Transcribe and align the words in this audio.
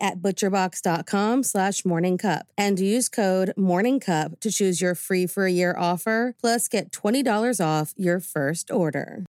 at 0.00 0.22
butcherbox.com 0.22 1.42
slash 1.42 1.82
morningcup 1.82 2.42
and 2.56 2.80
use 2.80 3.08
code 3.08 3.52
morningcup 3.56 4.40
to 4.40 4.50
choose 4.50 4.80
your 4.80 4.94
free 4.94 5.26
for 5.26 5.46
a 5.46 5.52
year 5.52 5.74
offer 5.78 6.34
plus 6.40 6.68
get 6.68 6.90
$20 6.90 7.64
off 7.64 7.92
your 7.96 8.20
first 8.20 8.70
order. 8.70 9.24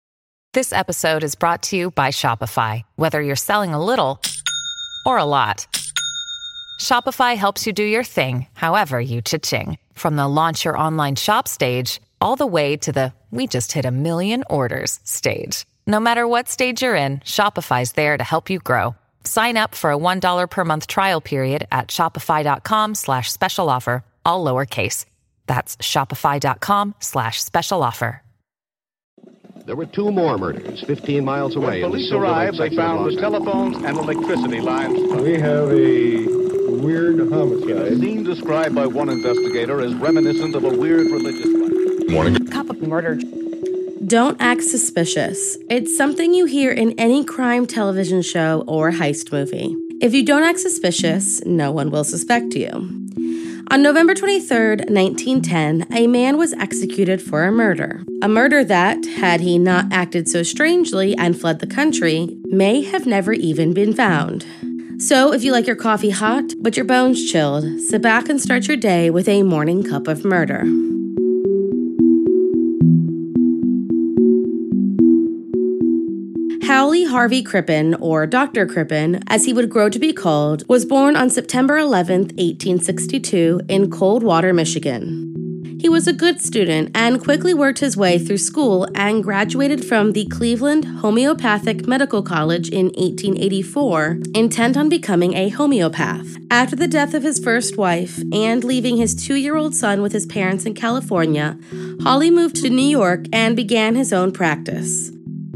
This 0.53 0.71
episode 0.71 1.23
is 1.23 1.33
brought 1.33 1.63
to 1.63 1.75
you 1.75 1.91
by 1.91 2.09
Shopify. 2.09 2.83
Whether 2.95 3.21
you're 3.21 3.35
selling 3.35 3.73
a 3.73 3.83
little 3.83 4.21
or 5.05 5.17
a 5.17 5.25
lot, 5.25 5.67
Shopify 6.79 7.35
helps 7.35 7.65
you 7.65 7.73
do 7.73 7.83
your 7.83 8.03
thing, 8.03 8.45
however 8.53 9.01
you 9.01 9.21
cha-ching. 9.21 9.79
From 9.93 10.15
the 10.15 10.27
launch 10.27 10.65
your 10.65 10.77
online 10.77 11.15
shop 11.15 11.47
stage, 11.47 11.99
all 12.21 12.35
the 12.35 12.45
way 12.45 12.77
to 12.77 12.91
the 12.91 13.13
we 13.31 13.47
just 13.47 13.71
hit 13.71 13.85
a 13.85 13.91
million 13.91 14.43
orders 14.47 14.99
stage. 15.03 15.65
No 15.87 15.99
matter 15.99 16.27
what 16.27 16.47
stage 16.47 16.83
you're 16.83 16.95
in, 16.95 17.19
Shopify's 17.21 17.93
there 17.93 18.15
to 18.15 18.23
help 18.23 18.49
you 18.49 18.59
grow. 18.59 18.95
Sign 19.25 19.57
up 19.57 19.75
for 19.75 19.91
a 19.91 19.97
$1 19.97 20.49
per 20.49 20.63
month 20.65 20.87
trial 20.87 21.21
period 21.21 21.67
at 21.71 21.87
shopify.com 21.89 22.95
slash 22.95 23.31
special 23.31 23.69
offer, 23.69 24.03
all 24.25 24.43
lowercase. 24.45 25.05
That's 25.47 25.75
shopify.com 25.77 26.95
slash 26.99 27.41
special 27.43 27.83
offer. 27.83 28.21
There 29.65 29.77
were 29.77 29.85
two 29.85 30.11
more 30.11 30.37
murders 30.37 30.83
15 30.83 31.23
miles 31.23 31.55
away. 31.55 31.81
When 31.81 31.81
the 31.83 31.87
police 31.87 32.09
Silver 32.09 32.25
arrived, 32.25 32.57
they 32.57 32.75
found 32.75 33.09
the 33.09 33.21
telephones 33.21 33.77
and 33.77 33.97
electricity 33.97 34.59
lines. 34.59 34.99
We 35.21 35.39
have 35.39 35.71
a 35.71 36.27
weird 36.83 37.21
A 37.21 37.29
homicide. 37.29 37.97
scene 37.99 38.23
described 38.23 38.75
by 38.75 38.87
one 38.87 39.07
investigator 39.07 39.79
as 39.79 39.93
reminiscent 39.95 40.55
of 40.55 40.65
a 40.65 40.69
weird 40.69 41.07
religious 41.07 41.47
rite. 41.47 42.09
Morning 42.09 42.45
cup 42.47 42.69
of 42.69 42.81
murder. 42.81 43.17
Don't 44.13 44.39
act 44.39 44.61
suspicious. 44.61 45.57
It's 45.71 45.97
something 45.97 46.35
you 46.35 46.45
hear 46.45 46.71
in 46.71 46.91
any 46.99 47.25
crime 47.25 47.65
television 47.65 48.21
show 48.21 48.63
or 48.67 48.91
heist 48.91 49.31
movie. 49.31 49.75
If 50.01 50.13
you 50.13 50.23
don't 50.23 50.43
act 50.43 50.59
suspicious, 50.59 51.43
no 51.47 51.71
one 51.71 51.89
will 51.89 52.03
suspect 52.03 52.53
you. 52.53 52.69
On 53.71 53.81
November 53.81 54.13
23rd, 54.13 54.91
1910, 54.91 55.87
a 55.91 56.05
man 56.05 56.37
was 56.37 56.53
executed 56.53 57.23
for 57.23 57.45
a 57.45 57.51
murder. 57.51 58.03
A 58.21 58.27
murder 58.27 58.63
that, 58.63 59.03
had 59.03 59.41
he 59.41 59.57
not 59.57 59.91
acted 59.91 60.29
so 60.29 60.43
strangely 60.43 61.17
and 61.17 61.35
fled 61.35 61.57
the 61.57 61.65
country, 61.65 62.37
may 62.45 62.83
have 62.83 63.07
never 63.07 63.33
even 63.33 63.73
been 63.73 63.95
found. 63.95 64.45
So, 64.99 65.33
if 65.33 65.43
you 65.43 65.51
like 65.51 65.65
your 65.65 65.75
coffee 65.75 66.11
hot 66.11 66.53
but 66.59 66.77
your 66.77 66.85
bones 66.85 67.31
chilled, 67.31 67.81
sit 67.81 68.03
back 68.03 68.29
and 68.29 68.39
start 68.39 68.67
your 68.67 68.77
day 68.77 69.09
with 69.09 69.27
a 69.27 69.41
morning 69.41 69.81
cup 69.81 70.07
of 70.07 70.23
murder. 70.23 70.65
Hawley 76.73 77.05
Harvey 77.05 77.43
Crippen, 77.43 77.93
or 77.99 78.25
Dr. 78.25 78.65
Crippen, 78.65 79.21
as 79.27 79.45
he 79.45 79.53
would 79.53 79.69
grow 79.69 79.89
to 79.89 79.99
be 79.99 80.11
called, 80.11 80.67
was 80.67 80.87
born 80.87 81.15
on 81.15 81.29
September 81.29 81.77
11, 81.77 82.21
1862, 82.21 83.61
in 83.69 83.91
Coldwater, 83.91 84.53
Michigan. 84.53 85.77
He 85.79 85.87
was 85.87 86.07
a 86.07 86.13
good 86.13 86.41
student 86.41 86.89
and 86.95 87.23
quickly 87.23 87.53
worked 87.53 87.77
his 87.77 87.95
way 87.95 88.17
through 88.17 88.39
school 88.39 88.87
and 88.95 89.23
graduated 89.23 89.85
from 89.85 90.13
the 90.13 90.25
Cleveland 90.25 90.85
Homeopathic 90.85 91.87
Medical 91.87 92.23
College 92.23 92.69
in 92.69 92.87
1884, 92.87 94.17
intent 94.33 94.75
on 94.75 94.89
becoming 94.89 95.35
a 95.35 95.49
homeopath. 95.49 96.37
After 96.49 96.75
the 96.75 96.87
death 96.87 97.13
of 97.13 97.21
his 97.21 97.37
first 97.37 97.77
wife 97.77 98.19
and 98.33 98.63
leaving 98.63 98.97
his 98.97 99.13
two 99.13 99.35
year 99.35 99.55
old 99.55 99.75
son 99.75 100.01
with 100.01 100.11
his 100.11 100.25
parents 100.25 100.65
in 100.65 100.73
California, 100.73 101.55
Holly 102.01 102.31
moved 102.31 102.55
to 102.57 102.69
New 102.71 102.81
York 102.81 103.25
and 103.31 103.55
began 103.55 103.93
his 103.93 104.11
own 104.11 104.31
practice. 104.31 105.11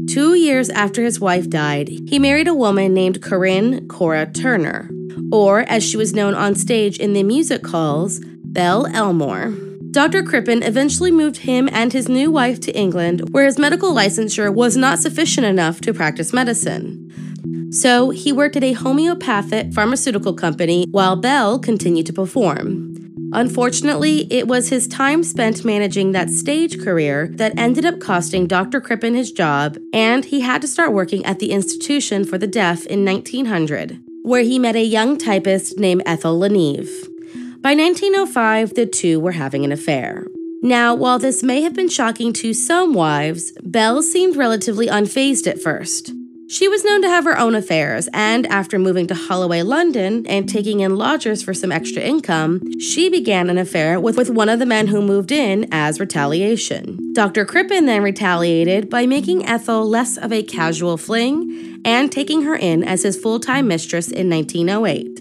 Two 0.08 0.32
years 0.32 0.70
after 0.70 1.02
his 1.02 1.20
wife 1.20 1.50
died, 1.50 1.88
he 1.88 2.18
married 2.18 2.48
a 2.48 2.54
woman 2.54 2.94
named 2.94 3.20
Corinne 3.20 3.86
Cora 3.88 4.24
Turner, 4.24 4.90
or 5.30 5.60
as 5.68 5.84
she 5.84 5.98
was 5.98 6.14
known 6.14 6.34
on 6.34 6.54
stage 6.54 6.98
in 6.98 7.12
the 7.12 7.22
music 7.22 7.66
halls, 7.66 8.18
Belle 8.42 8.86
Elmore. 8.86 9.50
Dr. 9.90 10.22
Crippen 10.22 10.62
eventually 10.62 11.10
moved 11.10 11.38
him 11.38 11.68
and 11.72 11.92
his 11.92 12.08
new 12.08 12.30
wife 12.30 12.58
to 12.60 12.74
England, 12.74 13.34
where 13.34 13.44
his 13.44 13.58
medical 13.58 13.92
licensure 13.92 14.52
was 14.52 14.78
not 14.78 14.98
sufficient 14.98 15.46
enough 15.46 15.78
to 15.82 15.92
practice 15.92 16.32
medicine. 16.32 17.04
So 17.70 18.08
he 18.08 18.32
worked 18.32 18.56
at 18.56 18.64
a 18.64 18.72
homeopathic 18.72 19.74
pharmaceutical 19.74 20.32
company 20.32 20.86
while 20.90 21.16
Belle 21.16 21.58
continued 21.58 22.06
to 22.06 22.14
perform. 22.14 22.87
Unfortunately, 23.32 24.26
it 24.32 24.48
was 24.48 24.68
his 24.68 24.88
time 24.88 25.22
spent 25.22 25.64
managing 25.64 26.12
that 26.12 26.30
stage 26.30 26.82
career 26.82 27.28
that 27.34 27.58
ended 27.58 27.84
up 27.84 28.00
costing 28.00 28.46
Dr. 28.46 28.80
Crippen 28.80 29.14
his 29.14 29.32
job, 29.32 29.76
and 29.92 30.24
he 30.24 30.40
had 30.40 30.62
to 30.62 30.68
start 30.68 30.92
working 30.92 31.24
at 31.26 31.38
the 31.38 31.50
Institution 31.50 32.24
for 32.24 32.38
the 32.38 32.46
Deaf 32.46 32.86
in 32.86 33.04
1900, 33.04 34.00
where 34.22 34.42
he 34.42 34.58
met 34.58 34.76
a 34.76 34.84
young 34.84 35.18
typist 35.18 35.78
named 35.78 36.02
Ethel 36.06 36.38
Le 36.38 36.48
Neve. 36.48 37.08
By 37.60 37.74
1905, 37.74 38.74
the 38.74 38.86
two 38.86 39.20
were 39.20 39.32
having 39.32 39.64
an 39.64 39.72
affair. 39.72 40.26
Now, 40.62 40.94
while 40.94 41.18
this 41.18 41.42
may 41.42 41.60
have 41.62 41.74
been 41.74 41.88
shocking 41.88 42.32
to 42.34 42.52
some 42.54 42.94
wives, 42.94 43.52
Belle 43.62 44.02
seemed 44.02 44.36
relatively 44.36 44.86
unfazed 44.86 45.46
at 45.46 45.60
first. 45.60 46.12
She 46.50 46.66
was 46.66 46.82
known 46.82 47.02
to 47.02 47.08
have 47.08 47.24
her 47.24 47.38
own 47.38 47.54
affairs, 47.54 48.08
and 48.14 48.46
after 48.46 48.78
moving 48.78 49.06
to 49.08 49.14
Holloway, 49.14 49.60
London, 49.60 50.26
and 50.26 50.48
taking 50.48 50.80
in 50.80 50.96
lodgers 50.96 51.42
for 51.42 51.52
some 51.52 51.70
extra 51.70 52.00
income, 52.00 52.62
she 52.80 53.10
began 53.10 53.50
an 53.50 53.58
affair 53.58 54.00
with, 54.00 54.16
with 54.16 54.30
one 54.30 54.48
of 54.48 54.58
the 54.58 54.64
men 54.64 54.86
who 54.86 55.02
moved 55.02 55.30
in 55.30 55.68
as 55.70 56.00
retaliation. 56.00 57.12
Dr. 57.12 57.44
Crippen 57.44 57.84
then 57.84 58.02
retaliated 58.02 58.88
by 58.88 59.04
making 59.04 59.44
Ethel 59.44 59.86
less 59.86 60.16
of 60.16 60.32
a 60.32 60.42
casual 60.42 60.96
fling 60.96 61.82
and 61.84 62.10
taking 62.10 62.40
her 62.44 62.56
in 62.56 62.82
as 62.82 63.02
his 63.02 63.20
full 63.20 63.40
time 63.40 63.68
mistress 63.68 64.10
in 64.10 64.30
1908. 64.30 65.20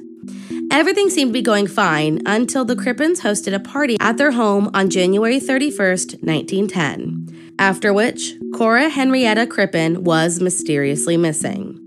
Everything 0.72 1.10
seemed 1.10 1.30
to 1.30 1.34
be 1.34 1.42
going 1.42 1.68
fine 1.68 2.22
until 2.26 2.64
the 2.64 2.76
Crippens 2.76 3.22
hosted 3.22 3.54
a 3.54 3.60
party 3.60 3.98
at 4.00 4.18
their 4.18 4.32
home 4.32 4.70
on 4.74 4.90
January 4.90 5.40
31st, 5.40 6.24
1910, 6.24 7.27
after 7.60 7.94
which 7.94 8.34
Cora 8.56 8.90
Henrietta 8.90 9.48
Crippen 9.48 10.04
was 10.04 10.40
mysteriously 10.40 11.18
missing. 11.18 11.80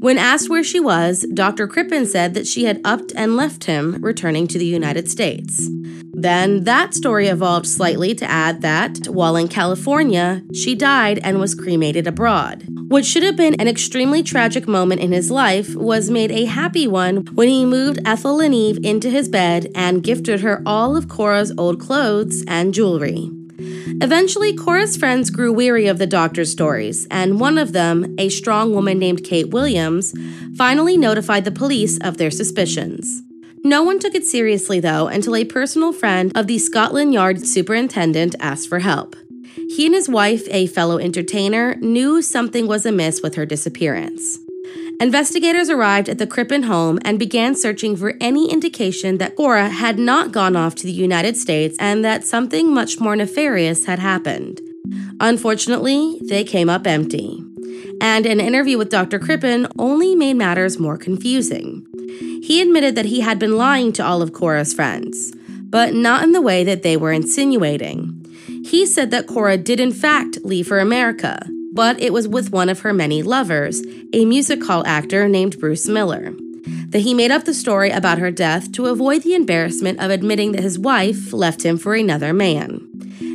When 0.00 0.16
asked 0.16 0.48
where 0.48 0.64
she 0.64 0.80
was, 0.80 1.26
Dr. 1.34 1.68
Crippen 1.68 2.06
said 2.06 2.32
that 2.34 2.46
she 2.46 2.64
had 2.64 2.80
upped 2.84 3.12
and 3.14 3.36
left 3.36 3.64
him, 3.64 3.98
returning 4.00 4.46
to 4.48 4.58
the 4.58 4.64
United 4.64 5.10
States. 5.10 5.68
Then 6.12 6.64
that 6.64 6.94
story 6.94 7.28
evolved 7.28 7.66
slightly 7.66 8.14
to 8.14 8.30
add 8.30 8.62
that, 8.62 9.08
while 9.08 9.36
in 9.36 9.48
California, 9.48 10.42
she 10.54 10.74
died 10.74 11.18
and 11.22 11.38
was 11.38 11.54
cremated 11.54 12.06
abroad. 12.06 12.64
What 12.88 13.04
should 13.04 13.22
have 13.22 13.36
been 13.36 13.60
an 13.60 13.68
extremely 13.68 14.22
tragic 14.22 14.66
moment 14.66 15.02
in 15.02 15.12
his 15.12 15.30
life 15.30 15.74
was 15.74 16.10
made 16.10 16.30
a 16.30 16.46
happy 16.46 16.86
one 16.86 17.18
when 17.34 17.48
he 17.48 17.64
moved 17.64 18.00
Ethel 18.04 18.38
Le 18.38 18.48
Neve 18.48 18.78
into 18.82 19.10
his 19.10 19.28
bed 19.28 19.70
and 19.74 20.02
gifted 20.02 20.40
her 20.40 20.62
all 20.66 20.96
of 20.96 21.08
Cora's 21.08 21.52
old 21.56 21.78
clothes 21.78 22.42
and 22.48 22.74
jewelry. 22.74 23.30
Eventually, 24.02 24.54
Cora's 24.54 24.96
friends 24.96 25.30
grew 25.30 25.52
weary 25.52 25.86
of 25.86 25.98
the 25.98 26.06
doctor's 26.06 26.50
stories, 26.50 27.06
and 27.10 27.38
one 27.40 27.58
of 27.58 27.72
them, 27.72 28.14
a 28.18 28.28
strong 28.28 28.74
woman 28.74 28.98
named 28.98 29.24
Kate 29.24 29.50
Williams, 29.50 30.14
finally 30.56 30.96
notified 30.96 31.44
the 31.44 31.50
police 31.50 31.98
of 31.98 32.16
their 32.16 32.30
suspicions. 32.30 33.22
No 33.62 33.82
one 33.82 33.98
took 33.98 34.14
it 34.14 34.24
seriously, 34.24 34.80
though, 34.80 35.08
until 35.08 35.36
a 35.36 35.44
personal 35.44 35.92
friend 35.92 36.32
of 36.34 36.46
the 36.46 36.58
Scotland 36.58 37.12
Yard 37.12 37.46
superintendent 37.46 38.34
asked 38.40 38.68
for 38.68 38.78
help. 38.78 39.16
He 39.54 39.86
and 39.86 39.94
his 39.94 40.08
wife, 40.08 40.48
a 40.50 40.66
fellow 40.66 40.98
entertainer, 40.98 41.74
knew 41.76 42.22
something 42.22 42.66
was 42.66 42.86
amiss 42.86 43.20
with 43.22 43.34
her 43.34 43.44
disappearance. 43.44 44.38
Investigators 45.00 45.70
arrived 45.70 46.10
at 46.10 46.18
the 46.18 46.26
Crippen 46.26 46.64
home 46.64 46.98
and 47.06 47.18
began 47.18 47.54
searching 47.54 47.96
for 47.96 48.18
any 48.20 48.52
indication 48.52 49.16
that 49.16 49.34
Cora 49.34 49.70
had 49.70 49.98
not 49.98 50.30
gone 50.30 50.56
off 50.56 50.74
to 50.74 50.86
the 50.86 50.92
United 50.92 51.38
States 51.38 51.74
and 51.80 52.04
that 52.04 52.22
something 52.22 52.74
much 52.74 53.00
more 53.00 53.16
nefarious 53.16 53.86
had 53.86 53.98
happened. 53.98 54.60
Unfortunately, 55.18 56.20
they 56.28 56.44
came 56.44 56.68
up 56.68 56.86
empty. 56.86 57.42
And 58.02 58.26
an 58.26 58.40
interview 58.40 58.76
with 58.76 58.90
Dr. 58.90 59.18
Crippen 59.18 59.66
only 59.78 60.14
made 60.14 60.34
matters 60.34 60.78
more 60.78 60.98
confusing. 60.98 61.86
He 62.42 62.60
admitted 62.60 62.94
that 62.96 63.06
he 63.06 63.20
had 63.20 63.38
been 63.38 63.56
lying 63.56 63.94
to 63.94 64.04
all 64.04 64.20
of 64.20 64.34
Cora's 64.34 64.74
friends, 64.74 65.32
but 65.48 65.94
not 65.94 66.24
in 66.24 66.32
the 66.32 66.42
way 66.42 66.62
that 66.64 66.82
they 66.82 66.98
were 66.98 67.12
insinuating. 67.12 68.16
He 68.66 68.84
said 68.84 69.10
that 69.12 69.26
Cora 69.26 69.56
did, 69.56 69.80
in 69.80 69.92
fact, 69.92 70.44
leave 70.44 70.66
for 70.66 70.78
America, 70.78 71.46
but 71.80 71.98
it 71.98 72.12
was 72.12 72.28
with 72.28 72.52
one 72.52 72.68
of 72.68 72.80
her 72.80 72.92
many 72.92 73.22
lovers, 73.22 73.82
a 74.12 74.26
music 74.26 74.62
hall 74.62 74.86
actor 74.86 75.26
named 75.26 75.58
Bruce 75.58 75.88
Miller. 75.88 76.34
That 76.90 76.98
he 76.98 77.14
made 77.14 77.30
up 77.30 77.44
the 77.44 77.54
story 77.54 77.88
about 77.88 78.18
her 78.18 78.30
death 78.30 78.70
to 78.72 78.88
avoid 78.88 79.22
the 79.22 79.34
embarrassment 79.34 79.98
of 79.98 80.10
admitting 80.10 80.52
that 80.52 80.62
his 80.62 80.78
wife 80.78 81.32
left 81.32 81.64
him 81.64 81.78
for 81.78 81.94
another 81.94 82.34
man. 82.34 82.86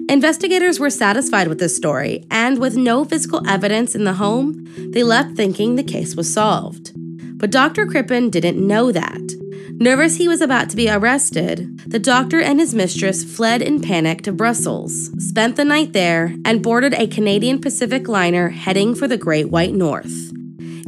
Investigators 0.09 0.79
were 0.79 0.91
satisfied 0.91 1.47
with 1.47 1.57
this 1.57 1.75
story, 1.75 2.23
and 2.29 2.59
with 2.59 2.77
no 2.77 3.03
physical 3.03 3.41
evidence 3.49 3.95
in 3.95 4.03
the 4.03 4.13
home, 4.13 4.67
they 4.91 5.01
left 5.01 5.35
thinking 5.35 5.75
the 5.75 5.81
case 5.81 6.15
was 6.15 6.31
solved. 6.31 6.91
But 7.39 7.49
Dr. 7.49 7.87
Crippen 7.87 8.29
didn't 8.29 8.59
know 8.59 8.91
that. 8.91 9.44
Nervous 9.77 10.15
he 10.15 10.29
was 10.29 10.39
about 10.39 10.69
to 10.69 10.77
be 10.77 10.89
arrested, 10.89 11.79
the 11.85 11.99
doctor 11.99 12.39
and 12.39 12.61
his 12.61 12.73
mistress 12.73 13.25
fled 13.25 13.61
in 13.61 13.81
panic 13.81 14.21
to 14.21 14.31
Brussels, 14.31 15.11
spent 15.17 15.57
the 15.57 15.65
night 15.65 15.91
there, 15.91 16.33
and 16.45 16.63
boarded 16.63 16.93
a 16.93 17.07
Canadian 17.07 17.59
Pacific 17.59 18.07
liner 18.07 18.49
heading 18.49 18.95
for 18.95 19.05
the 19.05 19.17
Great 19.17 19.49
White 19.49 19.73
North. 19.73 20.31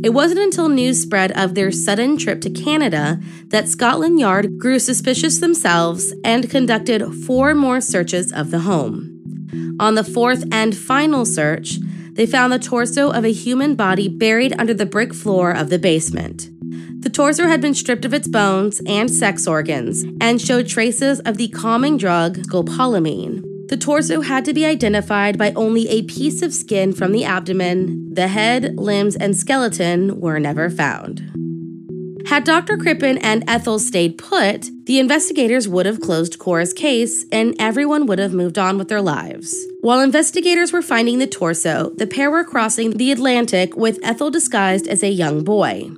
It 0.02 0.12
wasn't 0.12 0.40
until 0.40 0.70
news 0.70 1.02
spread 1.02 1.34
of 1.34 1.54
their 1.54 1.70
sudden 1.70 2.18
trip 2.18 2.40
to 2.42 2.50
Canada 2.50 3.20
that 3.48 3.68
Scotland 3.68 4.22
Yard 4.22 4.58
grew 4.58 4.80
suspicious 4.80 5.40
themselves 5.40 6.14
and 6.24 6.50
conducted 6.50 7.04
four 7.26 7.54
more 7.54 7.82
searches 7.82 8.32
of 8.32 8.52
the 8.52 8.60
home. 8.60 9.76
On 9.82 9.96
the 9.96 10.04
fourth 10.04 10.46
and 10.50 10.78
final 10.78 11.26
search, 11.26 11.78
they 12.14 12.26
found 12.26 12.54
the 12.54 12.60
torso 12.60 13.12
of 13.12 13.26
a 13.26 13.34
human 13.34 13.76
body 13.76 14.08
buried 14.08 14.56
under 14.58 14.74
the 14.74 14.86
brick 14.86 15.14
floor 15.14 15.52
of 15.52 15.70
the 15.70 15.78
basement. 15.78 16.50
The 17.08 17.14
torso 17.14 17.48
had 17.48 17.62
been 17.62 17.74
stripped 17.74 18.04
of 18.04 18.14
its 18.14 18.28
bones 18.28 18.82
and 18.86 19.10
sex 19.10 19.48
organs 19.48 20.04
and 20.20 20.42
showed 20.42 20.68
traces 20.68 21.22
of 21.22 21.38
the 21.38 21.48
calming 21.48 21.96
drug 21.96 22.40
scopolamine. 22.40 23.44
The 23.70 23.78
torso 23.78 24.20
had 24.20 24.44
to 24.44 24.54
be 24.54 24.66
identified 24.66 25.38
by 25.38 25.54
only 25.54 25.88
a 25.88 26.02
piece 26.02 26.42
of 26.42 26.54
skin 26.54 26.92
from 26.92 27.14
the 27.14 27.24
abdomen. 27.24 28.14
The 28.14 28.28
head, 28.28 28.76
limbs, 28.76 29.16
and 29.16 29.38
skeleton 29.38 30.20
were 30.20 30.38
never 30.38 30.70
found. 30.70 31.22
Had 32.28 32.44
Dr. 32.44 32.76
Crippen 32.76 33.20
and 33.20 33.42
Ethel 33.48 33.80
stayed 33.80 34.18
put, 34.18 34.70
the 34.86 35.00
investigators 35.00 35.66
would 35.66 35.86
have 35.86 36.02
closed 36.02 36.40
Cora's 36.40 36.74
case 36.74 37.24
and 37.32 37.56
everyone 37.58 38.06
would 38.08 38.20
have 38.20 38.34
moved 38.34 38.58
on 38.58 38.78
with 38.78 38.90
their 38.90 39.02
lives. 39.02 39.56
While 39.80 40.02
investigators 40.02 40.74
were 40.74 40.82
finding 40.82 41.20
the 41.20 41.28
torso, 41.28 41.92
the 41.96 42.06
pair 42.06 42.30
were 42.30 42.44
crossing 42.44 42.98
the 42.98 43.14
Atlantic 43.14 43.78
with 43.78 43.98
Ethel 44.04 44.30
disguised 44.30 44.90
as 44.90 45.04
a 45.04 45.10
young 45.10 45.46
boy. 45.46 45.90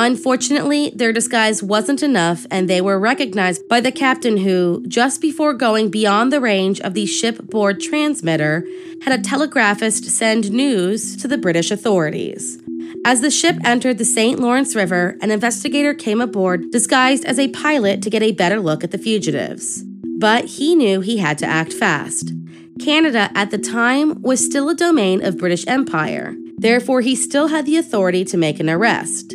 Unfortunately, 0.00 0.92
their 0.94 1.12
disguise 1.12 1.60
wasn't 1.60 2.04
enough, 2.04 2.46
and 2.52 2.70
they 2.70 2.80
were 2.80 3.00
recognized 3.00 3.68
by 3.68 3.80
the 3.80 3.90
captain 3.90 4.36
who, 4.36 4.80
just 4.86 5.20
before 5.20 5.52
going 5.52 5.90
beyond 5.90 6.32
the 6.32 6.40
range 6.40 6.80
of 6.82 6.94
the 6.94 7.04
shipboard 7.04 7.80
transmitter, 7.80 8.64
had 9.02 9.18
a 9.18 9.20
telegraphist 9.20 10.04
send 10.04 10.52
news 10.52 11.16
to 11.16 11.26
the 11.26 11.36
British 11.36 11.72
authorities. 11.72 12.62
As 13.04 13.22
the 13.22 13.30
ship 13.30 13.56
entered 13.64 13.98
the 13.98 14.04
St. 14.04 14.38
Lawrence 14.38 14.76
River, 14.76 15.16
an 15.20 15.32
investigator 15.32 15.94
came 15.94 16.20
aboard 16.20 16.70
disguised 16.70 17.24
as 17.24 17.40
a 17.40 17.48
pilot 17.48 18.00
to 18.02 18.10
get 18.10 18.22
a 18.22 18.30
better 18.30 18.60
look 18.60 18.84
at 18.84 18.92
the 18.92 18.98
fugitives. 18.98 19.82
But 20.20 20.44
he 20.44 20.76
knew 20.76 21.00
he 21.00 21.16
had 21.16 21.38
to 21.38 21.46
act 21.46 21.72
fast. 21.72 22.32
Canada 22.80 23.32
at 23.34 23.50
the 23.50 23.58
time 23.58 24.22
was 24.22 24.44
still 24.46 24.68
a 24.68 24.76
domain 24.76 25.24
of 25.24 25.38
British 25.38 25.66
Empire. 25.66 26.36
Therefore, 26.56 27.00
he 27.00 27.16
still 27.16 27.48
had 27.48 27.66
the 27.66 27.76
authority 27.76 28.24
to 28.26 28.36
make 28.36 28.60
an 28.60 28.70
arrest. 28.70 29.34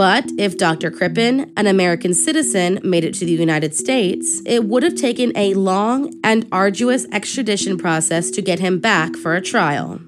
But 0.00 0.32
if 0.38 0.56
Dr. 0.56 0.90
Crippen, 0.90 1.52
an 1.58 1.66
American 1.66 2.14
citizen, 2.14 2.80
made 2.82 3.04
it 3.04 3.12
to 3.16 3.26
the 3.26 3.32
United 3.32 3.74
States, 3.74 4.40
it 4.46 4.64
would 4.64 4.82
have 4.82 4.94
taken 4.94 5.30
a 5.36 5.52
long 5.52 6.18
and 6.24 6.48
arduous 6.50 7.04
extradition 7.12 7.76
process 7.76 8.30
to 8.30 8.40
get 8.40 8.60
him 8.60 8.78
back 8.78 9.14
for 9.14 9.34
a 9.34 9.42
trial. 9.42 10.00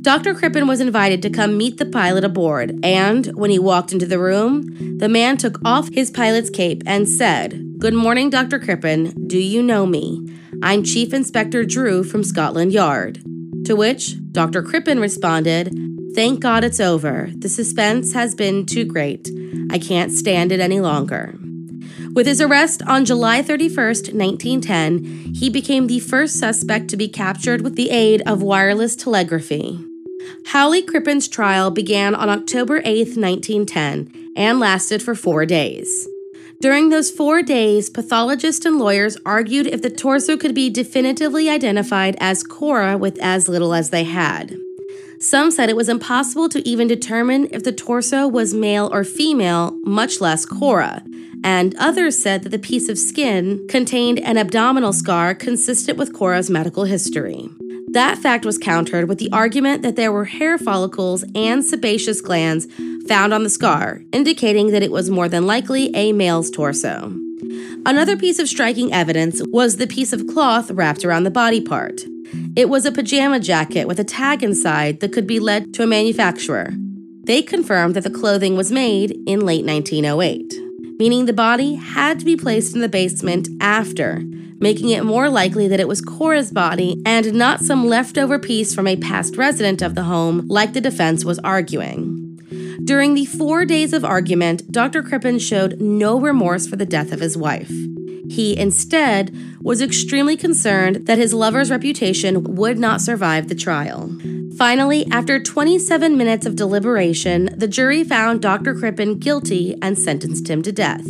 Dr. 0.00 0.34
Crippen 0.34 0.66
was 0.66 0.80
invited 0.80 1.20
to 1.20 1.28
come 1.28 1.58
meet 1.58 1.76
the 1.76 1.84
pilot 1.84 2.24
aboard, 2.24 2.80
and 2.82 3.26
when 3.36 3.50
he 3.50 3.58
walked 3.58 3.92
into 3.92 4.06
the 4.06 4.18
room, 4.18 4.96
the 4.96 5.10
man 5.10 5.36
took 5.36 5.58
off 5.62 5.92
his 5.92 6.10
pilot's 6.10 6.48
cape 6.48 6.82
and 6.86 7.06
said, 7.06 7.78
Good 7.78 7.92
morning, 7.92 8.30
Dr. 8.30 8.58
Crippen. 8.58 9.26
Do 9.26 9.38
you 9.38 9.62
know 9.62 9.84
me? 9.84 10.26
I'm 10.62 10.82
Chief 10.82 11.12
Inspector 11.12 11.62
Dew 11.66 12.02
from 12.02 12.24
Scotland 12.24 12.72
Yard. 12.72 13.22
To 13.66 13.76
which 13.76 14.14
Dr. 14.32 14.62
Crippen 14.62 14.98
responded, 14.98 15.87
Thank 16.18 16.40
God 16.40 16.64
it's 16.64 16.80
over. 16.80 17.30
The 17.32 17.48
suspense 17.48 18.12
has 18.12 18.34
been 18.34 18.66
too 18.66 18.84
great. 18.84 19.30
I 19.70 19.78
can't 19.78 20.10
stand 20.10 20.50
it 20.50 20.58
any 20.58 20.80
longer. 20.80 21.38
With 22.12 22.26
his 22.26 22.40
arrest 22.40 22.82
on 22.88 23.04
July 23.04 23.40
31st, 23.40 24.12
1910, 24.14 25.34
he 25.36 25.48
became 25.48 25.86
the 25.86 26.00
first 26.00 26.36
suspect 26.36 26.88
to 26.88 26.96
be 26.96 27.06
captured 27.06 27.60
with 27.60 27.76
the 27.76 27.90
aid 27.90 28.22
of 28.26 28.42
wireless 28.42 28.96
telegraphy. 28.96 29.78
Hawley 30.48 30.82
Crippen's 30.82 31.28
trial 31.28 31.70
began 31.70 32.16
on 32.16 32.28
October 32.28 32.82
8, 32.84 33.16
1910, 33.16 34.32
and 34.34 34.58
lasted 34.58 35.00
for 35.00 35.14
four 35.14 35.46
days. 35.46 36.08
During 36.60 36.88
those 36.88 37.12
four 37.12 37.42
days, 37.42 37.88
pathologists 37.88 38.66
and 38.66 38.80
lawyers 38.80 39.16
argued 39.24 39.68
if 39.68 39.82
the 39.82 39.88
torso 39.88 40.36
could 40.36 40.56
be 40.56 40.68
definitively 40.68 41.48
identified 41.48 42.16
as 42.18 42.42
Cora 42.42 42.98
with 42.98 43.20
as 43.22 43.48
little 43.48 43.72
as 43.72 43.90
they 43.90 44.02
had. 44.02 44.58
Some 45.20 45.50
said 45.50 45.68
it 45.68 45.76
was 45.76 45.88
impossible 45.88 46.48
to 46.50 46.66
even 46.66 46.86
determine 46.86 47.48
if 47.50 47.64
the 47.64 47.72
torso 47.72 48.28
was 48.28 48.54
male 48.54 48.88
or 48.92 49.02
female, 49.02 49.76
much 49.84 50.20
less 50.20 50.46
Cora, 50.46 51.02
and 51.42 51.74
others 51.76 52.20
said 52.20 52.44
that 52.44 52.50
the 52.50 52.58
piece 52.58 52.88
of 52.88 52.98
skin 52.98 53.66
contained 53.68 54.20
an 54.20 54.38
abdominal 54.38 54.92
scar 54.92 55.34
consistent 55.34 55.98
with 55.98 56.12
Cora's 56.12 56.48
medical 56.48 56.84
history. 56.84 57.48
That 57.92 58.18
fact 58.18 58.44
was 58.44 58.58
countered 58.58 59.08
with 59.08 59.18
the 59.18 59.32
argument 59.32 59.82
that 59.82 59.96
there 59.96 60.12
were 60.12 60.26
hair 60.26 60.56
follicles 60.56 61.24
and 61.34 61.64
sebaceous 61.64 62.20
glands 62.20 62.66
found 63.08 63.34
on 63.34 63.42
the 63.42 63.50
scar, 63.50 64.02
indicating 64.12 64.72
that 64.72 64.82
it 64.82 64.92
was 64.92 65.10
more 65.10 65.28
than 65.28 65.46
likely 65.46 65.90
a 65.96 66.12
male's 66.12 66.50
torso. 66.50 67.12
Another 67.86 68.16
piece 68.16 68.38
of 68.38 68.48
striking 68.48 68.92
evidence 68.92 69.40
was 69.48 69.78
the 69.78 69.86
piece 69.86 70.12
of 70.12 70.26
cloth 70.26 70.70
wrapped 70.70 71.04
around 71.04 71.24
the 71.24 71.30
body 71.30 71.60
part. 71.60 72.02
It 72.56 72.68
was 72.68 72.84
a 72.84 72.92
pajama 72.92 73.40
jacket 73.40 73.86
with 73.86 74.00
a 74.00 74.04
tag 74.04 74.42
inside 74.42 75.00
that 75.00 75.12
could 75.12 75.26
be 75.26 75.40
led 75.40 75.72
to 75.74 75.82
a 75.82 75.86
manufacturer. 75.86 76.72
They 77.24 77.42
confirmed 77.42 77.94
that 77.94 78.04
the 78.04 78.10
clothing 78.10 78.56
was 78.56 78.72
made 78.72 79.10
in 79.26 79.40
late 79.40 79.64
1908, 79.64 80.54
meaning 80.98 81.26
the 81.26 81.32
body 81.32 81.74
had 81.74 82.18
to 82.18 82.24
be 82.24 82.36
placed 82.36 82.74
in 82.74 82.80
the 82.80 82.88
basement 82.88 83.48
after, 83.60 84.22
making 84.60 84.88
it 84.88 85.04
more 85.04 85.28
likely 85.28 85.68
that 85.68 85.80
it 85.80 85.88
was 85.88 86.00
Cora's 86.00 86.50
body 86.50 87.00
and 87.04 87.34
not 87.34 87.60
some 87.60 87.86
leftover 87.86 88.38
piece 88.38 88.74
from 88.74 88.86
a 88.86 88.96
past 88.96 89.36
resident 89.36 89.82
of 89.82 89.94
the 89.94 90.04
home, 90.04 90.46
like 90.48 90.72
the 90.72 90.80
defense 90.80 91.24
was 91.24 91.38
arguing. 91.40 92.24
During 92.84 93.14
the 93.14 93.26
four 93.26 93.64
days 93.64 93.92
of 93.92 94.04
argument, 94.04 94.72
Dr. 94.72 95.02
Crippen 95.02 95.38
showed 95.38 95.80
no 95.80 96.18
remorse 96.18 96.66
for 96.66 96.76
the 96.76 96.86
death 96.86 97.12
of 97.12 97.20
his 97.20 97.36
wife. 97.36 97.70
He 98.30 98.58
instead 98.58 99.34
was 99.60 99.82
extremely 99.82 100.36
concerned 100.36 101.06
that 101.06 101.18
his 101.18 101.34
lover's 101.34 101.70
reputation 101.70 102.56
would 102.56 102.78
not 102.78 103.00
survive 103.00 103.48
the 103.48 103.54
trial. 103.54 104.10
Finally, 104.56 105.06
after 105.10 105.40
27 105.40 106.16
minutes 106.16 106.44
of 106.44 106.56
deliberation, 106.56 107.48
the 107.56 107.68
jury 107.68 108.02
found 108.02 108.42
Dr. 108.42 108.74
Crippen 108.74 109.18
guilty 109.18 109.76
and 109.80 109.98
sentenced 109.98 110.48
him 110.48 110.62
to 110.62 110.72
death. 110.72 111.06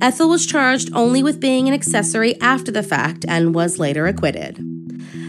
Ethel 0.00 0.28
was 0.28 0.46
charged 0.46 0.90
only 0.92 1.22
with 1.22 1.40
being 1.40 1.68
an 1.68 1.74
accessory 1.74 2.38
after 2.40 2.70
the 2.70 2.82
fact 2.82 3.24
and 3.28 3.54
was 3.54 3.78
later 3.78 4.06
acquitted. 4.06 4.58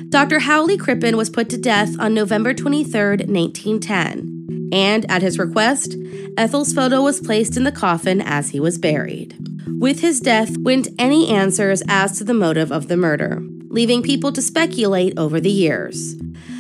Dr. 0.10 0.40
Hawley 0.40 0.78
Crippen 0.78 1.16
was 1.16 1.30
put 1.30 1.50
to 1.50 1.58
death 1.58 1.98
on 2.00 2.14
November 2.14 2.54
23, 2.54 3.18
1910, 3.28 4.37
and 4.72 5.10
at 5.10 5.22
his 5.22 5.40
request, 5.40 5.96
Ethel's 6.38 6.74
photo 6.74 7.02
was 7.02 7.22
placed 7.22 7.58
in 7.58 7.64
the 7.64 7.72
coffin 7.72 8.22
as 8.22 8.50
he 8.50 8.60
was 8.60 8.78
buried. 8.78 9.36
With 9.80 10.00
his 10.00 10.20
death 10.20 10.58
went 10.58 10.88
any 10.98 11.30
answers 11.30 11.84
as 11.88 12.18
to 12.18 12.24
the 12.24 12.34
motive 12.34 12.72
of 12.72 12.88
the 12.88 12.98
murder, 12.98 13.42
leaving 13.70 14.02
people 14.02 14.32
to 14.32 14.42
speculate 14.42 15.18
over 15.18 15.40
the 15.40 15.52
years. 15.52 16.16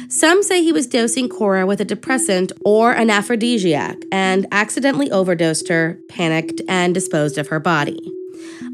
Some 0.09 0.41
say 0.41 0.63
he 0.63 0.71
was 0.71 0.87
dosing 0.87 1.27
Cora 1.27 1.65
with 1.65 1.81
a 1.81 1.85
depressant 1.85 2.51
or 2.63 2.93
an 2.93 3.09
aphrodisiac 3.09 3.97
and 4.11 4.47
accidentally 4.51 5.11
overdosed 5.11 5.67
her, 5.67 5.99
panicked, 6.07 6.61
and 6.69 6.93
disposed 6.93 7.37
of 7.37 7.49
her 7.49 7.59
body. 7.59 7.99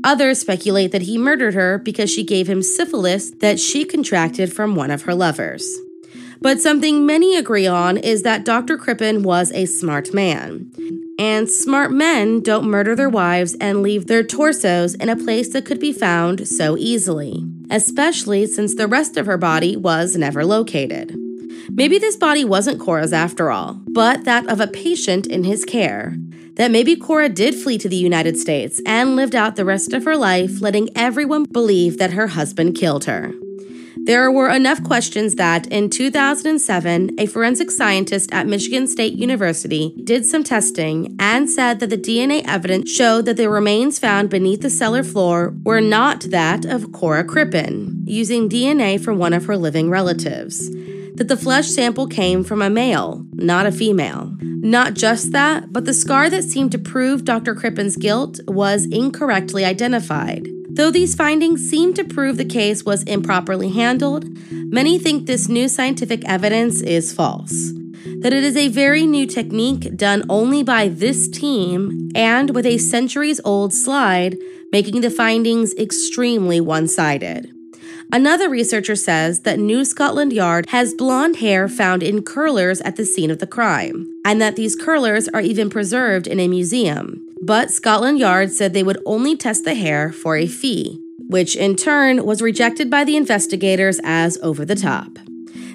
Others 0.04 0.40
speculate 0.40 0.92
that 0.92 1.04
he 1.04 1.18
murdered 1.18 1.54
her 1.54 1.78
because 1.78 2.12
she 2.12 2.24
gave 2.24 2.48
him 2.48 2.62
syphilis 2.62 3.32
that 3.40 3.60
she 3.60 3.86
contracted 3.86 4.52
from 4.54 4.76
one 4.76 4.92
of 4.92 5.04
her 5.04 5.16
lovers. 5.16 5.66
But 6.44 6.60
something 6.60 7.06
many 7.06 7.38
agree 7.38 7.68
on 7.68 7.96
is 7.96 8.24
that 8.24 8.44
Dr. 8.44 8.78
Crippen 8.78 9.24
was 9.24 9.50
a 9.54 9.66
smart 9.66 10.14
man. 10.14 10.70
And 11.18 11.50
smart 11.50 11.94
men 11.94 12.42
don't 12.42 12.70
murder 12.70 12.98
their 12.98 13.08
wives 13.08 13.56
and 13.62 13.82
leave 13.82 14.08
their 14.08 14.24
torsos 14.24 14.94
in 14.96 15.08
a 15.08 15.16
place 15.16 15.54
that 15.54 15.64
could 15.64 15.80
be 15.80 15.94
found 15.94 16.46
so 16.46 16.76
easily, 16.78 17.46
especially 17.70 18.46
since 18.46 18.76
the 18.76 18.90
rest 18.90 19.16
of 19.16 19.26
her 19.26 19.38
body 19.38 19.78
was 19.78 20.18
never 20.18 20.44
located. 20.44 21.16
Maybe 21.70 21.98
this 21.98 22.18
body 22.18 22.44
wasn't 22.44 22.82
Cora's 22.82 23.14
after 23.14 23.50
all, 23.50 23.80
but 23.88 24.26
that 24.26 24.46
of 24.50 24.60
a 24.60 24.68
patient 24.68 25.26
in 25.26 25.46
his 25.46 25.64
care. 25.64 26.18
That 26.56 26.72
maybe 26.72 26.98
Cora 26.98 27.30
did 27.30 27.56
flee 27.56 27.78
to 27.78 27.88
the 27.88 27.96
United 27.96 28.38
States 28.38 28.82
and 28.86 29.16
lived 29.16 29.34
out 29.34 29.56
the 29.56 29.64
rest 29.64 29.94
of 29.94 30.04
her 30.04 30.18
life 30.18 30.60
letting 30.60 30.90
everyone 30.94 31.46
believe 31.46 32.00
that 32.00 32.12
her 32.12 32.28
husband 32.28 32.76
killed 32.76 33.06
her. 33.06 33.34
There 34.06 34.30
were 34.30 34.50
enough 34.50 34.84
questions 34.84 35.36
that 35.36 35.66
in 35.68 35.90
2007, 35.90 37.12
a 37.18 37.26
forensic 37.26 37.72
scientist 37.72 38.34
at 38.34 38.48
Michigan 38.48 38.86
State 38.86 39.14
University 39.14 39.96
did 40.04 40.26
some 40.26 40.44
testing 40.44 41.16
and 41.20 41.50
said 41.50 41.80
that 41.80 41.90
the 41.90 41.98
DNA 41.98 42.44
evidence 42.46 42.92
showed 42.92 43.24
that 43.26 43.38
the 43.38 43.50
remains 43.50 44.00
found 44.00 44.30
beneath 44.30 44.60
the 44.60 44.70
cellar 44.70 45.04
floor 45.04 45.56
were 45.64 45.80
not 45.80 46.20
that 46.32 46.66
of 46.66 46.92
Cora 46.92 47.24
Crippen, 47.24 48.04
using 48.06 48.50
DNA 48.50 49.00
from 49.02 49.20
one 49.20 49.32
of 49.32 49.46
her 49.46 49.56
living 49.56 49.90
relatives. 49.90 50.70
That 51.16 51.30
the 51.30 51.38
flesh 51.38 51.70
sample 51.70 52.08
came 52.08 52.44
from 52.44 52.62
a 52.62 52.70
male, 52.70 53.26
not 53.32 53.68
a 53.68 53.72
female. 53.72 54.36
Not 54.42 54.96
just 54.96 55.32
that, 55.32 55.72
but 55.72 55.86
the 55.86 55.94
scar 55.94 56.30
that 56.30 56.44
seemed 56.44 56.74
to 56.74 56.78
prove 56.78 57.24
Dr. 57.24 57.56
Crippen's 57.56 57.96
guilt 57.96 58.42
was 58.48 58.86
incorrectly 58.86 59.64
identified. 59.64 60.50
Though 60.76 60.90
these 60.90 61.14
findings 61.14 61.70
seem 61.70 61.94
to 61.94 62.04
prove 62.04 62.38
the 62.38 62.46
case 62.46 62.84
was 62.84 63.04
improperly 63.04 63.70
handled, 63.70 64.26
many 64.52 64.98
think 64.98 65.28
this 65.28 65.48
new 65.48 65.68
scientific 65.68 66.28
evidence 66.28 66.82
is 66.82 67.14
false. 67.14 67.72
That 68.22 68.34
it 68.34 68.44
is 68.44 68.58
a 68.58 68.70
very 68.70 69.06
new 69.06 69.28
technique 69.28 69.96
done 69.96 70.24
only 70.30 70.64
by 70.64 70.88
this 70.88 71.28
team 71.28 72.10
and 72.16 72.56
with 72.56 72.66
a 72.66 72.80
centuries 72.80 73.40
old 73.46 73.72
slide, 73.72 74.36
making 74.72 75.02
the 75.02 75.12
findings 75.12 75.76
extremely 75.76 76.60
one 76.60 76.88
sided. 76.88 77.54
Another 78.12 78.50
researcher 78.50 78.96
says 78.96 79.42
that 79.42 79.60
New 79.60 79.86
Scotland 79.86 80.34
Yard 80.34 80.66
has 80.70 80.96
blonde 80.96 81.36
hair 81.36 81.68
found 81.68 82.02
in 82.02 82.24
curlers 82.24 82.82
at 82.82 82.96
the 82.96 83.06
scene 83.06 83.30
of 83.30 83.38
the 83.38 83.48
crime, 83.48 84.08
and 84.26 84.42
that 84.42 84.56
these 84.56 84.76
curlers 84.76 85.28
are 85.30 85.42
even 85.42 85.70
preserved 85.70 86.26
in 86.26 86.40
a 86.40 86.48
museum. 86.48 87.24
But 87.46 87.72
Scotland 87.72 88.20
Yard 88.20 88.54
said 88.54 88.72
they 88.72 88.84
would 88.84 89.02
only 89.06 89.36
test 89.36 89.66
the 89.66 89.76
hair 89.76 90.14
for 90.14 90.38
a 90.38 90.48
fee, 90.48 90.98
which 91.28 91.58
in 91.58 91.76
turn 91.76 92.26
was 92.26 92.42
rejected 92.42 92.90
by 92.90 93.04
the 93.04 93.18
investigators 93.18 94.00
as 94.06 94.38
over 94.42 94.64
the 94.64 94.78
top. 94.78 95.20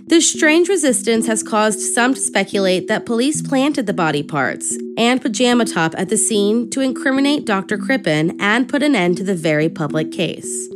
This 0.06 0.32
strange 0.32 0.70
resistance 0.70 1.26
has 1.26 1.42
caused 1.42 1.80
some 1.80 2.14
to 2.14 2.20
speculate 2.20 2.88
that 2.88 3.04
police 3.04 3.42
planted 3.42 3.84
the 3.84 3.92
body 3.92 4.22
parts 4.22 4.78
and 4.96 5.20
pajama 5.20 5.66
top 5.66 5.94
at 5.98 6.08
the 6.08 6.16
scene 6.16 6.70
to 6.70 6.80
incriminate 6.80 7.44
Dr. 7.44 7.76
Crippen 7.76 8.40
and 8.40 8.66
put 8.66 8.82
an 8.82 8.96
end 8.96 9.18
to 9.18 9.24
the 9.24 9.34
very 9.34 9.68
public 9.68 10.10
case. 10.10 10.70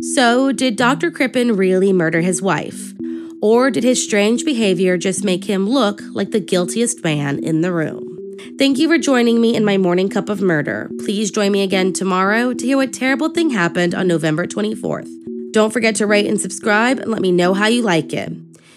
So, 0.00 0.50
did 0.50 0.74
Dr. 0.74 1.12
Crippen 1.12 1.54
really 1.54 1.92
murder 1.92 2.20
his 2.20 2.42
wife? 2.42 2.92
Or 3.40 3.70
did 3.70 3.84
his 3.84 4.02
strange 4.02 4.44
behavior 4.44 4.98
just 4.98 5.22
make 5.22 5.44
him 5.44 5.68
look 5.68 6.02
like 6.10 6.32
the 6.32 6.40
guiltiest 6.40 7.04
man 7.04 7.38
in 7.38 7.60
the 7.60 7.72
room? 7.72 8.11
Thank 8.58 8.78
you 8.78 8.88
for 8.88 8.98
joining 8.98 9.40
me 9.40 9.54
in 9.54 9.64
my 9.64 9.78
morning 9.78 10.08
cup 10.08 10.28
of 10.28 10.40
murder. 10.40 10.90
Please 10.98 11.30
join 11.30 11.52
me 11.52 11.62
again 11.62 11.92
tomorrow 11.92 12.52
to 12.52 12.66
hear 12.66 12.76
what 12.76 12.92
terrible 12.92 13.28
thing 13.28 13.50
happened 13.50 13.94
on 13.94 14.08
November 14.08 14.46
24th. 14.46 15.08
Don't 15.52 15.72
forget 15.72 15.94
to 15.96 16.06
rate 16.06 16.26
and 16.26 16.40
subscribe 16.40 16.98
and 16.98 17.10
let 17.10 17.20
me 17.20 17.30
know 17.30 17.54
how 17.54 17.66
you 17.66 17.82
like 17.82 18.12
it. 18.12 18.32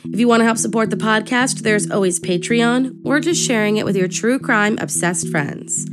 If 0.06 0.20
you 0.20 0.28
want 0.28 0.42
to 0.42 0.46
help 0.46 0.58
support 0.58 0.92
the 0.92 0.98
podcast, 0.98 1.62
there's 1.62 1.90
always 1.90 2.20
Patreon 2.20 3.02
or 3.04 3.20
just 3.20 3.42
sharing 3.42 3.78
it 3.78 3.86
with 3.86 3.96
your 3.96 4.08
true 4.08 4.38
crime 4.38 4.78
obsessed 4.80 5.30
friends. 5.30 5.88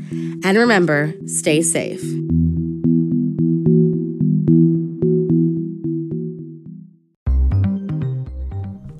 And 0.44 0.58
remember, 0.58 1.14
stay 1.26 1.62
safe. 1.62 2.02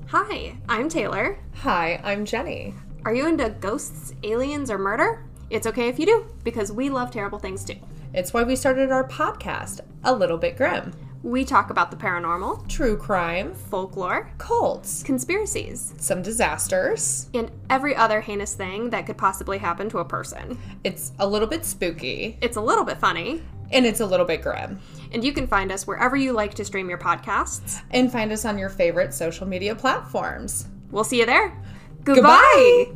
Hi, 0.07 0.57
I'm 0.67 0.89
Taylor. 0.89 1.37
Hi, 1.57 2.01
I'm 2.03 2.25
Jenny. 2.25 2.73
Are 3.05 3.13
you 3.13 3.27
into 3.27 3.49
ghosts, 3.49 4.13
aliens, 4.23 4.71
or 4.71 4.77
murder? 4.77 5.25
It's 5.49 5.67
okay 5.67 5.87
if 5.89 5.99
you 5.99 6.05
do, 6.05 6.25
because 6.43 6.71
we 6.71 6.89
love 6.89 7.11
terrible 7.11 7.39
things 7.39 7.65
too. 7.65 7.75
It's 8.13 8.33
why 8.33 8.43
we 8.43 8.55
started 8.55 8.91
our 8.91 9.07
podcast, 9.07 9.81
A 10.03 10.13
Little 10.13 10.37
Bit 10.37 10.55
Grim. 10.55 10.93
We 11.21 11.45
talk 11.45 11.69
about 11.69 11.89
the 11.89 11.97
paranormal, 11.97 12.67
True 12.67 12.97
crime, 12.97 13.53
folklore, 13.53 14.31
cults, 14.37 15.03
conspiracies, 15.03 15.93
some 15.97 16.21
disasters. 16.21 17.29
and 17.33 17.49
every 17.69 17.95
other 17.95 18.21
heinous 18.21 18.53
thing 18.55 18.89
that 18.91 19.05
could 19.05 19.17
possibly 19.17 19.57
happen 19.57 19.89
to 19.89 19.99
a 19.99 20.05
person. 20.05 20.57
It's 20.83 21.11
a 21.19 21.27
little 21.27 21.47
bit 21.47 21.65
spooky, 21.65 22.37
It's 22.41 22.57
a 22.57 22.61
little 22.61 22.83
bit 22.83 22.97
funny, 22.99 23.41
and 23.71 23.85
it's 23.85 24.01
a 24.01 24.05
little 24.05 24.25
bit 24.25 24.41
grim. 24.41 24.79
and 25.11 25.23
you 25.23 25.31
can 25.33 25.47
find 25.47 25.71
us 25.71 25.85
wherever 25.87 26.15
you 26.15 26.31
like 26.33 26.53
to 26.55 26.65
stream 26.65 26.89
your 26.89 26.97
podcasts. 26.97 27.81
And 27.91 28.11
find 28.11 28.31
us 28.31 28.45
on 28.45 28.57
your 28.57 28.69
favorite 28.69 29.13
social 29.13 29.47
media 29.47 29.75
platforms. 29.75 30.67
We'll 30.91 31.03
see 31.03 31.19
you 31.19 31.25
there. 31.25 31.57
Goodbye. 32.03 32.91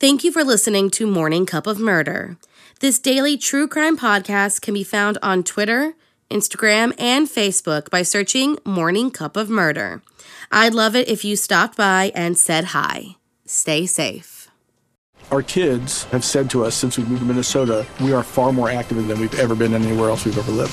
Thank 0.00 0.22
you 0.22 0.30
for 0.30 0.44
listening 0.44 0.90
to 0.90 1.06
Morning 1.06 1.44
Cup 1.44 1.66
of 1.66 1.80
Murder. 1.80 2.36
This 2.80 3.00
daily 3.00 3.36
true 3.36 3.66
crime 3.66 3.98
podcast 3.98 4.60
can 4.60 4.74
be 4.74 4.84
found 4.84 5.18
on 5.22 5.42
Twitter, 5.42 5.94
Instagram, 6.30 6.94
and 6.98 7.26
Facebook 7.26 7.90
by 7.90 8.02
searching 8.02 8.58
Morning 8.64 9.10
Cup 9.10 9.36
of 9.36 9.50
Murder. 9.50 10.02
I'd 10.52 10.74
love 10.74 10.94
it 10.94 11.08
if 11.08 11.24
you 11.24 11.34
stopped 11.34 11.76
by 11.76 12.12
and 12.14 12.38
said 12.38 12.66
hi. 12.66 13.16
Stay 13.44 13.86
safe. 13.86 14.48
Our 15.32 15.42
kids 15.42 16.04
have 16.04 16.24
said 16.24 16.48
to 16.50 16.64
us 16.64 16.76
since 16.76 16.96
we 16.96 17.04
moved 17.04 17.20
to 17.20 17.26
Minnesota, 17.26 17.84
we 18.00 18.12
are 18.12 18.22
far 18.22 18.52
more 18.52 18.70
active 18.70 19.04
than 19.08 19.18
we've 19.20 19.38
ever 19.40 19.54
been 19.54 19.74
anywhere 19.74 20.10
else 20.10 20.24
we've 20.24 20.38
ever 20.38 20.52
lived. 20.52 20.72